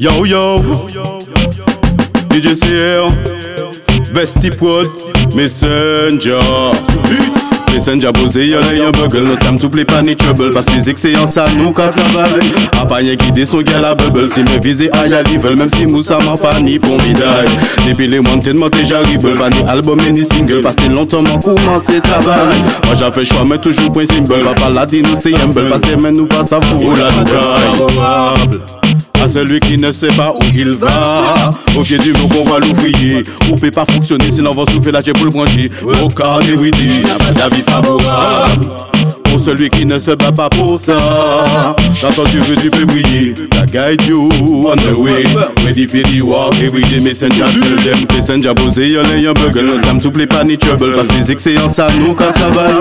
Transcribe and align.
Yo 0.00 0.24
yo, 0.24 0.62
DJ 2.30 2.54
CR, 2.54 3.10
Vesti 4.12 4.48
Prod, 4.48 4.86
Messenger. 5.34 6.38
Messenger 7.72 8.12
posé, 8.12 8.46
y'a 8.46 8.60
l'œil 8.60 8.80
un 8.80 8.92
bugle, 8.92 9.24
notre 9.24 9.48
âme 9.48 9.58
tout 9.58 9.68
plaît 9.68 9.84
pas 9.84 10.00
ni 10.00 10.14
trouble 10.14 10.52
Parce 10.52 10.66
que 10.66 10.80
c'est 10.80 11.16
en 11.16 11.26
ça 11.26 11.46
nous 11.56 11.72
qu'à 11.72 11.88
travailler. 11.88 12.40
A 12.80 12.86
pas 12.86 12.96
rien 12.96 13.16
qui 13.16 13.44
son 13.44 13.60
gars 13.60 13.80
la 13.80 13.96
bubble. 13.96 14.30
Si 14.32 14.40
me 14.40 14.62
visé 14.62 14.88
à 14.92 15.08
y'a 15.08 15.22
level, 15.24 15.56
même 15.56 15.68
si 15.68 15.84
moussa 15.84 16.18
m'a 16.24 16.36
pas 16.36 16.60
ni 16.60 16.78
pour 16.78 16.96
médaille 16.96 17.48
Depuis 17.86 18.06
les 18.06 18.20
montées 18.20 18.52
de 18.52 18.58
monter 18.58 18.84
j'arrive, 18.84 19.18
pas 19.36 19.50
ni 19.50 19.68
album 19.68 19.98
ni 20.12 20.24
single 20.24 20.60
Parce 20.60 20.76
que 20.76 20.90
longtemps 20.90 21.22
m'a 21.22 21.36
commencé 21.38 22.00
travail 22.00 22.56
Moi 22.86 22.94
j'ai 22.96 23.10
fait 23.10 23.24
choix 23.24 23.44
mais 23.44 23.58
toujours 23.58 23.90
point 23.92 24.06
symbole. 24.06 24.42
Va 24.42 24.54
pas 24.54 24.70
la 24.70 24.86
nous 24.86 25.16
stay 25.16 25.34
humble 25.34 25.68
Parce 25.68 25.82
que 25.82 25.94
nous 25.96 26.26
pas 26.26 26.44
ça 26.44 26.60
pour 26.60 26.92
la 26.96 28.34
à 29.22 29.28
celui 29.28 29.60
qui 29.60 29.76
ne 29.78 29.92
sait 29.92 30.08
pas 30.08 30.32
où 30.32 30.40
il 30.54 30.72
va. 30.72 31.50
Au 31.76 31.82
pied 31.82 31.98
du 31.98 32.12
mur 32.12 32.28
qu'on 32.28 32.44
va 32.44 32.58
l'ouvrier. 32.58 33.24
On 33.50 33.56
peut 33.56 33.70
pas 33.70 33.84
fonctionner 33.90 34.30
sinon 34.30 34.50
on 34.50 34.64
va 34.64 34.70
souffler 34.70 34.92
la 34.92 35.02
pour 35.02 35.24
le 35.24 35.30
brancher. 35.30 35.70
Au 36.02 36.08
cas 36.08 36.38
des 36.40 36.54
la 37.38 37.48
vie 37.48 37.62
favorable 37.66 38.66
pour 39.24 39.40
celui 39.40 39.70
qui 39.70 39.86
ne 39.86 39.98
se 39.98 40.12
bat 40.12 40.32
pas 40.32 40.48
pour 40.48 40.78
ça. 40.78 41.74
J'entends 42.00 42.24
tu 42.24 42.38
veux, 42.38 42.56
tu 42.56 42.70
peux 42.70 42.84
briller. 42.84 43.34
La 43.54 43.66
guide 43.66 44.02
you 44.06 44.28
on 44.42 44.76
the 44.76 44.96
way. 44.96 45.24
For 45.68 45.74
the 45.74 46.22
walk 46.22 46.54
every 46.62 46.82
day. 46.82 46.98
Messenger 46.98 47.44
tell 47.44 47.76
them. 47.76 48.06
Messenger 48.14 48.54
posé, 48.54 48.88
y'en 48.88 49.04
a 49.04 49.12
un 49.12 49.32
bugle. 49.34 49.80
Dame 49.82 50.00
souple 50.00 50.26
pas 50.26 50.42
ni 50.42 50.56
trouble. 50.56 50.92
Parce 50.92 51.08
que 51.08 51.18
les 51.18 51.30
excellents 51.30 51.72
à 51.78 51.88
nous 51.98 52.14
qu'à 52.14 52.32
travail. 52.32 52.72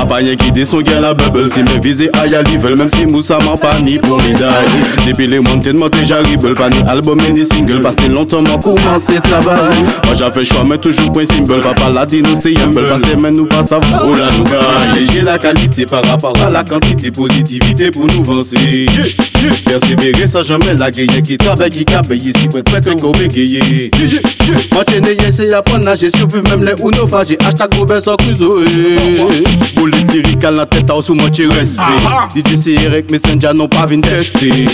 A 0.00 0.06
pas 0.06 0.16
rien 0.16 0.36
qui 0.36 0.52
descend, 0.52 0.84
gars 0.84 1.00
la 1.00 1.12
bubble. 1.12 1.50
Si 1.50 1.62
me 1.62 1.80
visé 1.82 2.08
à 2.12 2.26
y'a 2.26 2.42
level. 2.42 2.76
Même 2.76 2.88
si 2.88 3.06
Moussa 3.06 3.38
m'a 3.38 3.56
pas 3.56 3.78
ni 3.80 3.98
pour 3.98 4.18
médaille. 4.18 4.66
Depuis 5.06 5.26
les 5.26 5.40
montées 5.40 5.72
de 5.72 5.78
monter, 5.78 6.04
j'arrive. 6.04 6.54
Pas 6.54 6.70
ni 6.70 6.78
album 6.86 7.18
ni 7.32 7.44
single. 7.44 7.80
Parce 7.80 7.96
que 7.96 8.10
longtemps 8.10 8.42
m'a 8.42 8.56
commencé 8.58 9.14
travail. 9.20 9.74
Moi 10.04 10.14
j'ai 10.14 10.30
fait 10.30 10.44
choix, 10.44 10.64
mais 10.68 10.78
toujours 10.78 11.10
point 11.12 11.24
symbole. 11.24 11.60
Papa 11.60 11.90
l'a 11.90 12.06
dit, 12.06 12.22
nous 12.22 12.36
stay 12.36 12.54
humble. 12.64 12.86
Parce 12.86 13.02
que 13.02 13.16
nous 13.16 13.46
pas 13.46 13.64
ça. 13.66 13.80
Oh 14.04 14.14
la 14.14 14.30
nous 14.36 15.06
J'ai 15.12 15.22
la 15.22 15.38
qualité 15.38 15.84
par 15.84 16.04
rapport 16.04 16.34
à 16.44 16.50
la 16.50 16.62
quantité, 16.62 17.10
positivité 17.10 17.90
pour 17.90 18.06
nous 18.06 18.20
avancer. 18.20 18.86
Persévérer 19.64 20.26
sans 20.26 20.42
jamais 20.42 20.74
la 20.74 20.90
gayer, 20.90 21.22
qui 21.22 21.36
travaille, 21.36 21.70
qui 21.70 21.84
a 21.94 22.02
bégayer. 23.12 23.90
M'enchaîner, 24.72 25.16
c'est 25.32 25.52
à 25.52 25.62
nager, 25.78 26.10
survivre 26.10 26.44
même 26.50 26.64
les 26.64 26.74
naufragés. 26.74 27.38
Hashtag 27.44 27.74
Robinson 27.74 28.16
Crusoe. 28.16 28.64
Boulette 29.76 30.12
lyrique 30.12 30.44
à 30.44 30.50
la 30.50 30.66
tête, 30.66 30.90
à 30.90 31.02
sous 31.02 31.14
mon 31.14 31.24
respect. 31.24 31.82
DJ 32.34 32.76
CRX, 32.76 33.10
Messenger 33.10 33.54
n'ont 33.54 33.68
pas 33.68 33.86
vu 33.86 34.00
tester. 34.00 34.66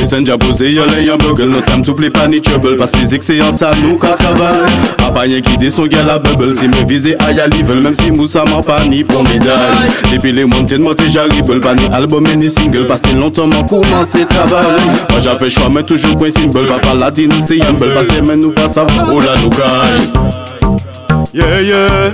Messenger 0.00 0.38
posé, 0.38 0.72
y'a 0.72 0.86
les 0.86 1.10
bugle, 1.18 1.50
notre 1.50 1.74
âme 1.74 1.84
souple 1.84 2.10
pas 2.10 2.26
ni 2.26 2.40
trouble. 2.40 2.76
Parce 2.76 2.92
que 2.92 3.06
c'est 3.06 3.42
en 3.42 3.54
ça, 3.54 3.70
nous 3.82 3.98
qu'à 3.98 4.14
travail. 4.14 4.60
A 5.06 5.10
pas 5.10 5.28
qui 5.28 5.58
descend, 5.58 5.88
gars 5.88 6.04
la 6.04 6.18
bubble. 6.18 6.56
Si 6.56 6.68
me 6.68 6.86
visé 6.88 7.16
à 7.18 7.32
y'a 7.32 7.46
level, 7.46 7.80
même 7.80 7.94
si 7.94 8.10
Moussa 8.10 8.44
m'a 8.46 8.62
pas 8.62 8.82
ni 8.88 9.04
pour 9.04 9.22
médaille. 9.24 9.90
Depuis 10.10 10.32
les 10.32 10.46
montées 10.46 10.78
de 10.78 10.82
monter, 10.82 11.04
j'arrive, 11.10 11.42
pas 11.60 11.74
ni 11.74 11.84
album 11.92 12.24
ni 12.38 12.48
single. 12.48 12.86
Parce 12.86 13.02
que 13.02 13.14
longtemps 13.14 13.46
m'a 13.46 13.62
commencé 13.62 14.24
travail. 14.24 14.80
Moi 15.10 15.20
j'avais 15.22 15.50
choix, 15.50 15.68
mais 15.70 15.82
toujours 15.82 16.16
point 16.16 16.30
symbole. 16.30 16.64
Papa 16.66 16.94
l'a 16.94 17.10
dit, 17.10 17.28
nous 17.28 17.38
stay 17.38 17.60
humble. 17.62 17.92
Parce 17.92 18.06
que 18.06 18.22
nous 18.22 18.52
pas 18.52 18.70
ça, 18.70 18.86
oh 19.12 19.20
la 19.20 19.34
nous 19.36 19.50
Yeah, 21.34 21.60
yeah. 21.60 22.12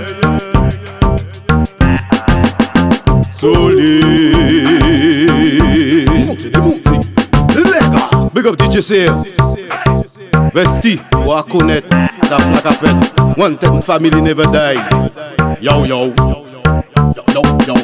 Solide. 3.31 4.46
Up 8.47 8.55
DJ. 8.57 9.09
Vesti, 10.53 10.99
wa 11.25 11.43
connaître, 11.43 11.89
ça 12.29 12.37
flaque 12.37 12.65
à 12.65 12.71
fête. 12.71 13.37
One 13.37 13.57
ten 13.57 13.81
family 13.81 14.21
never 14.21 14.47
die. 14.47 14.79
Yo, 15.61 15.85
yo. 15.85 16.13
Yo, 16.17 17.23
yo, 17.33 17.41
yo. 17.67 17.75